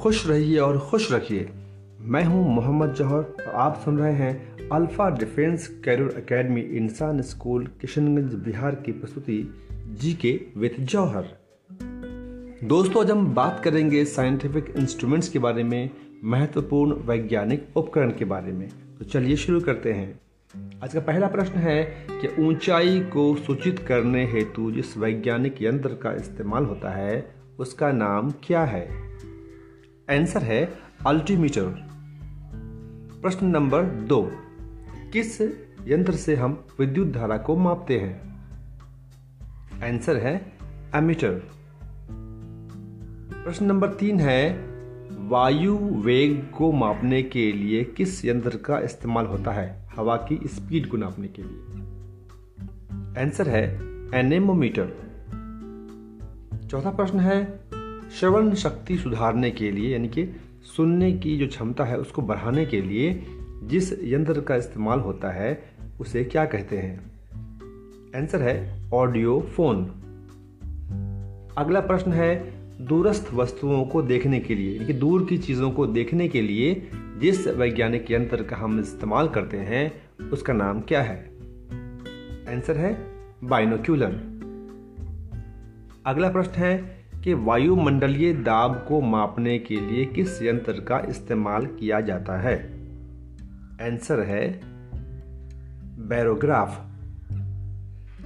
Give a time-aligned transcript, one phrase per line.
[0.00, 1.48] खुश रहिए और खुश रखिए।
[2.00, 7.66] मैं हूँ मोहम्मद जौहर और आप सुन रहे हैं alpha defence career academy Insan school
[7.80, 11.24] Kishanganj Bihar की प्रस्तुति जी के विथ जौहर।
[12.64, 15.90] दोस्तों, आज हम बात करेंगे साइंटिफिक इंस्ट्रूमेंट्स के बारे में,
[16.24, 20.20] महत्वपूर्ण वैज्ञानिक उपकरण के बारे में। तो चलिए शुरू करते हैं।
[20.82, 26.12] आज का पहला प्रश्न है कि ऊंचाई को सूचित करने हेतु जिस वैज्ञानिक यंत्र का
[26.12, 29.09] इस्तेमाल होता है, उसका नाम क्या है?
[30.10, 30.72] आंसर है
[31.06, 31.88] अल्टीमीटर।
[33.22, 34.32] प्रश्न नंबर दो,
[35.12, 35.40] किस
[35.86, 38.40] यंत्र से हम विद्युत धारा को मापते हैं?
[39.84, 40.52] आंसर है
[40.94, 41.50] एमीटर।
[43.44, 44.66] प्रश्न नंबर तीन है,
[45.28, 49.88] वायु वेग को मापने के लिए किस यंत्र का इस्तेमाल होता है?
[49.96, 51.60] हवा की स्पीड को नापने के लिए।
[53.22, 53.74] आंसर है
[54.14, 54.88] एनेमोमीटर।
[56.70, 57.60] चौथा प्रश्न है
[58.10, 60.36] श्रवण शक्ति सुधारने के लिए, यानी कि
[60.76, 63.26] सुनने की जो क्षमता है उसको बढ़ाने के लिए
[63.62, 65.62] जिस यंत्र का इस्तेमाल होता है,
[66.00, 67.10] उसे क्या कहते हैं?
[68.16, 69.84] आंसर है ऑडियो फ़ोन
[71.58, 72.52] अगला प्रश्न है
[72.86, 76.90] दूरस्थ वस्तुओं को देखने के लिए, यानी कि दूर की चीज़ों को देखने के लिए
[77.18, 79.92] जिस वैज्ञानिक यंत्र का हम इस्तेमाल करते हैं,
[80.30, 81.30] उसका नाम क्या है?
[82.48, 83.06] आंसर है
[83.44, 84.40] बाइनोक्यूलर
[86.06, 92.00] अगला प्रश्न है कि वायुमंडलीय दाब को मापने के लिए किस यंत्र का इस्तेमाल किया
[92.00, 92.80] जाता है?
[93.82, 94.60] आंसर है
[96.08, 96.86] बैरोग्राफ।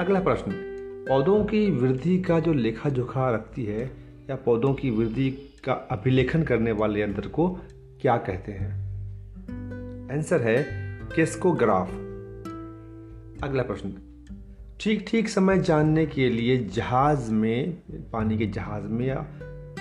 [0.00, 0.52] अगला प्रश्न।
[1.08, 3.90] पौधों की वृद्धि का जो लेखा जोखा रखती है
[4.30, 5.30] या पौधों की वृद्धि
[5.64, 7.58] का अभिलेखन करने वाले यंत्र को
[8.00, 8.88] क्या कहते हैं?
[10.12, 10.66] आंसर है
[11.16, 11.90] केस्कोग्राफ।
[13.44, 14.07] अगला प्रश्न।
[14.80, 17.72] ठीक ठीक समय जानने के लिए जहाज़ में,
[18.12, 19.26] पानी के जहाज़ में या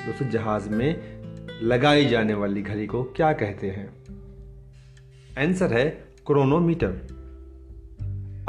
[0.05, 1.21] दूसरे जहाज़ में
[1.63, 3.89] लगाई जाने वाली घड़ी को क्या कहते हैं?
[5.39, 5.89] आंसर है
[6.25, 6.89] क्रोनोमीटर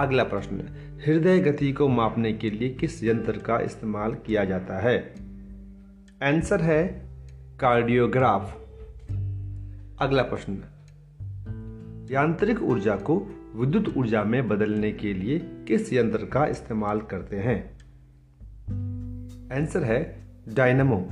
[0.01, 0.65] अगला प्रश्न
[1.07, 5.15] हृदय गति को मापने के लिए किस यंत्र का इस्तेमाल किया जाता है?
[6.23, 7.09] आंसर है
[7.61, 8.59] कार्डियोग्राफ
[10.01, 10.59] अगला प्रश्न
[12.11, 17.75] यांत्रिक ऊर्जा को विद्युत ऊर्जा में बदलने के लिए किस यंत्र का इस्तेमाल करते हैं?
[19.57, 20.21] आंसर है
[20.55, 21.09] डायनमो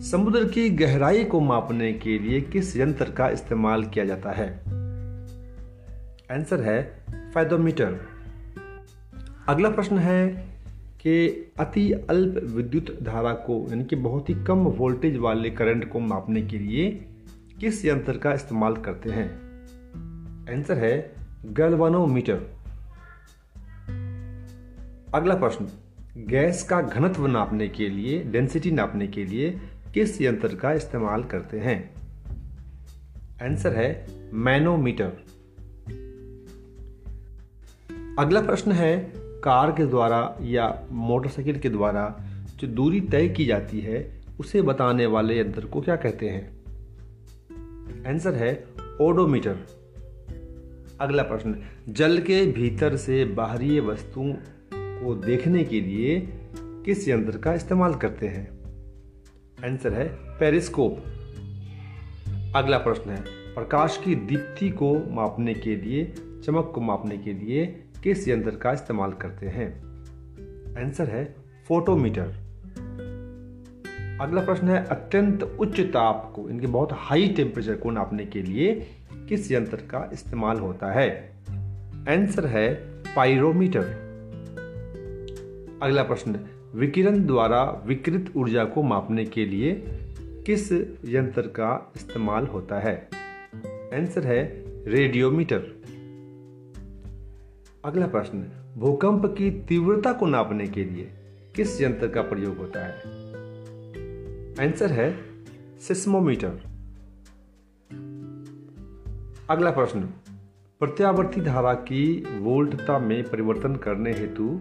[0.00, 4.58] समुद्र की गहराई को मापने के लिए किस यंत्र का इस्तेमाल किया जाता है?
[6.32, 8.00] आंसर है फैदोमीटर
[9.48, 10.28] अगला प्रश्न है
[11.00, 11.28] कि
[11.60, 16.42] अति अल्प विद्युत धारा को, यानी कि बहुत ही कम वोल्टेज वाले करंट को मापने
[16.42, 17.08] के लिए
[17.60, 19.40] किस यंत्र का इस्तेमाल करते हैं?
[20.54, 21.15] आंसर है
[21.46, 22.34] गैल्वानोमीटर
[25.14, 25.68] अगला प्रश्न,
[26.16, 29.60] गैस का घनत्व नापने के लिए डेंसिटी नापने के लिए
[29.94, 31.94] किस यंत्र का इस्तेमाल करते हैं?
[33.42, 35.08] आंसर है, मैनोमीटर।
[38.18, 42.20] अगला प्रश्न है, कार के द्वारा या मोटरसाइकिल के द्वारा
[42.56, 46.64] जो दूरी तय की जाती है, उसे बताने वाले यंत्र को क्या कहते हैं?
[48.06, 48.64] आंसर है,
[49.00, 49.75] ओडोमीटर।
[51.00, 51.56] अगला प्रश्न,
[51.88, 54.32] जल के भीतर से बाहरी वस्तुओं
[54.74, 58.58] को देखने के लिए किस यंत्र का इस्तेमाल करते हैं?
[59.70, 60.98] आंसर है, पेरिस्कोप।
[62.56, 63.20] अगला प्रश्न है,
[63.54, 66.14] प्रकाश की दीप्ति को मापने के लिए,
[66.44, 69.80] चमक को मापने के लिए किस यंत्र का इस्तेमाल करते हैं?
[70.84, 71.34] आंसर है,
[71.68, 72.26] फोटोमीटर।
[74.20, 78.86] अगला प्रश्न है, अत्यंत उच्च ताप को इनके बहुत हाई टेम्परेचर को नापने के लिए
[79.28, 81.36] किस यंत्र का इस्तेमाल होता है?
[82.08, 82.74] आंसर है
[83.16, 83.82] पाइरोमीटर
[85.82, 86.40] अगला प्रश्न,
[86.74, 89.84] विकिरण द्वारा विकृत ऊर्जा को मापने के लिए
[90.46, 90.72] किस
[91.04, 93.08] यंत्र का इस्तेमाल होता है?
[93.94, 95.62] आंसर है रेडियोमीटर
[97.84, 101.10] अगला प्रश्न, भूकंप की तीव्रता को नापने के लिए
[101.56, 102.94] किस यंत्र का प्रयोग होता है?
[104.66, 105.18] आंसर है
[105.80, 106.75] सिस्मोमीटर
[109.50, 110.00] अगला प्रश्न।
[110.80, 114.60] प्रत्यावर्ती धारा की वोल्टता में परिवर्तन करने हेतु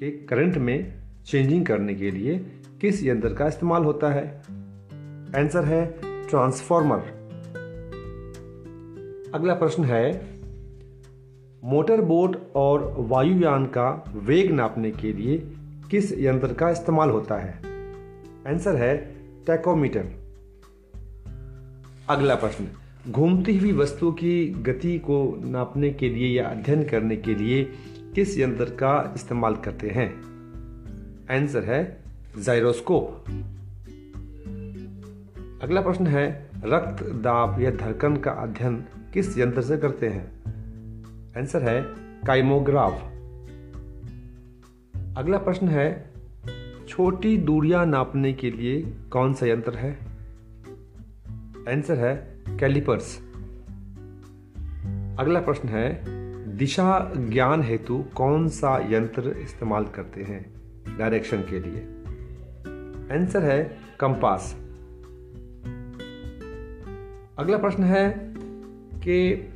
[0.00, 2.38] के करंट में चेंजिंग करने के लिए
[2.80, 4.38] किस यंत्र का इस्तेमाल होता है?
[5.36, 5.86] आंसर है
[6.28, 6.98] ट्रांसफॉर्मर
[9.34, 10.26] अगला प्रश्न है
[11.64, 15.38] मोटर बोट और वायुयान का वेग नापने के लिए
[15.90, 17.58] किस यंत्र का इस्तेमाल होता है?
[18.46, 18.96] आंसर है
[19.46, 20.06] टैकोमीटर
[22.10, 22.68] अगला प्रश्न
[23.10, 27.64] घूमती हुई वस्तु की गति को नापने के लिए या अध्ययन करने के लिए
[28.14, 30.14] किस यंत्र का इस्तेमाल करते हैं?
[31.30, 32.02] आंसर है
[32.38, 33.24] जायरोस्कोप।
[35.62, 38.84] अगला प्रश्न है, रक्त, दाब या धड़कन का अध्ययन
[39.14, 40.42] किस यंत्र से करते हैं?
[41.38, 41.82] आंसर है
[42.26, 42.92] काइमोग्राफ।
[45.18, 46.10] अगला प्रश्न है,
[46.88, 49.98] छोटी दूरियाँ नापने के लिए कौन सा यंत्र है?
[51.68, 53.18] आंसर है कैलिपर्स।
[55.20, 56.04] अगला प्रश्न है,
[56.56, 60.54] दिशा ज्ञान हेतु कौन सा यंत्र इस्तेमाल करते हैं?
[60.98, 61.78] डायरेक्शन के लिए।
[63.18, 64.56] आंसर है, कंपास।
[67.38, 68.14] अगला प्रश्न है
[68.94, 69.48] कि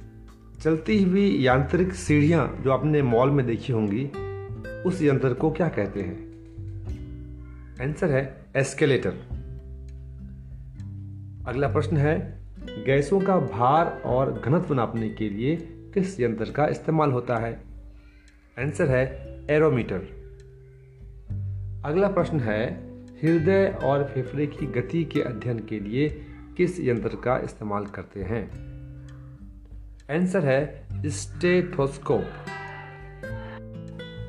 [0.61, 4.07] चलती हुई यांत्रिक सीढ़ियाँ जो आपने मॉल में देखी होंगी,
[4.83, 6.29] उस यंत्र को क्या कहते हैं?
[7.83, 9.13] आंसर है, एस्केलेटर।
[11.47, 12.38] अगला प्रश्न है
[12.69, 15.57] गैसों का भार और घनत्व नापने के लिए
[15.95, 17.63] किस यंत्र का इस्तेमाल होता है?
[18.59, 20.01] आंसर है एरोमीटर।
[21.85, 22.89] अगला प्रश्न है,
[23.23, 26.21] हृदय और फेफड़े की गति के अध्ययन के लिए
[26.57, 28.51] किस यंत्र का इस्तेमाल करते हैं?
[30.11, 32.25] आंसर है स्टेथोस्कोप।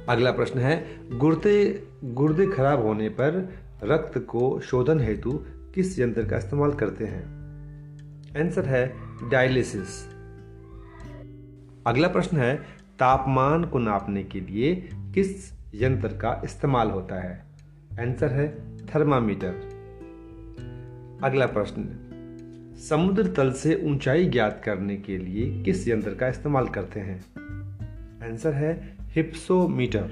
[0.09, 3.53] अगला प्रश्न है, गुर्दे गुर्दे खराब होने पर
[3.83, 5.45] रक्त को शोधन हेतु
[5.75, 7.38] किस यंत्र का इस्तेमाल करते हैं?
[8.37, 8.93] आंसर है
[9.29, 10.09] डायलिसिस
[11.87, 12.55] अगला प्रश्न है,
[12.99, 17.45] तापमान को नापने के लिए किस यंत्र का इस्तेमाल होता है?
[18.01, 19.53] आंसर है थर्मामीटर
[21.23, 22.05] अगला प्रश्न,
[22.89, 27.25] समुद्र तल से ऊंचाई ज्ञात करने के लिए किस यंत्र का इस्तेमाल करते हैं?
[28.29, 30.03] आंसर है हिप्सोमीटर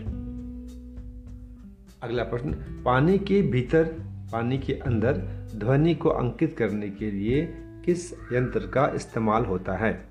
[2.03, 2.51] अगला प्रश्न,
[2.85, 3.83] पानी के भीतर,
[4.31, 5.17] पानी के अंदर
[5.55, 10.07] ध्वनि को अंकित करने के लिए किस यंत्र का इस्तेमाल होता है?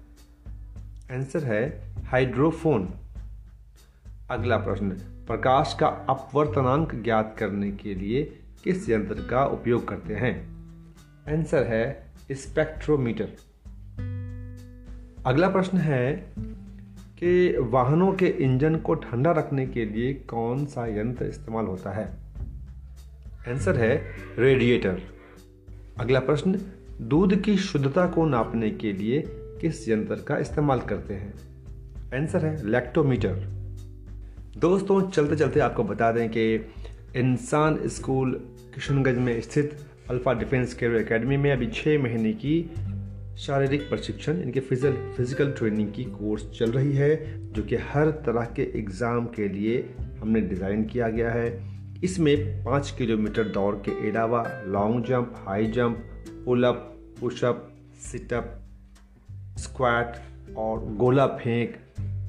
[1.12, 2.94] आंसर है हाइड्रोफोन।
[4.30, 4.90] अगला प्रश्न,
[5.26, 10.56] प्रकाश का अपवर्तनांक ज्ञात करने के लिए किस यंत्र का उपयोग करते हैं?
[11.28, 13.28] आंसर है स्पेक्ट्रोमीटर।
[15.26, 16.32] अगला प्रश्न है
[17.18, 22.16] कि वाहनों के इंजन को ठंडा रखने के लिए कौन सा यंत्र इस्तेमाल होता है?
[23.48, 24.04] आंसर है
[24.38, 25.02] रेडिएटर।
[26.00, 26.60] अगला प्रश्न
[27.00, 29.22] दूध की शुद्धता को नापने के लिए
[29.60, 31.34] किस यंत्र का इस्तेमाल करते हैं?
[32.14, 33.34] आंसर है लैक्टोमीटर
[34.58, 36.54] दोस्तों, चलते चलते आपको बता दें कि
[37.16, 38.32] इंसान स्कूल
[38.74, 39.76] किशनगंज में स्थित
[40.10, 42.70] अल्फ़ा डिफेंस कैरियर एकेडमी में अभी छः महीने की
[43.38, 48.44] शारीरिक प्रशिक्षण, इनके फ़िज़िकल फ़िज़िकल ट्रेनिंग की कोर्स चल रही है, जो कि हर तरह
[48.56, 49.88] के एग्ज़ाम के लिए
[50.20, 51.75] हमने डिज़ाइन किया गया है।
[52.06, 56.04] इसमें पाँच किलोमीटर दौड़ के अलावा long jump high jump
[56.44, 57.66] pull up push up
[58.02, 58.52] sit up
[59.58, 60.16] squat
[60.56, 61.76] और गोला फेंक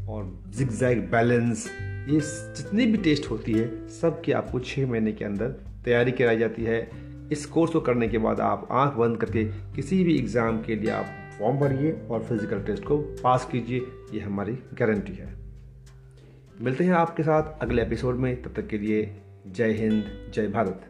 [0.10, 1.68] और जिगजैग बैलेंस
[2.10, 2.20] ये
[2.58, 5.50] जितनी भी टेस्ट होती है सब की आपको छः महीने के अंदर
[5.86, 6.80] तैयारी कराई जाती है।
[7.32, 9.44] इस कोर्स को करने के बाद आप आँख बंद करके
[9.76, 11.06] किसी भी एग्ज़ाम के लिए आप
[11.40, 13.80] फॉर्म भरिए और फ़िज़िकल टेस्ट को पास कीजिए।
[14.14, 15.34] ये हमारी गारंटी है।
[16.62, 19.02] मिलते हैं आपके साथ अगले एपिसोड में। तब तक के लिए
[19.56, 20.90] जय हिंद जय भारत।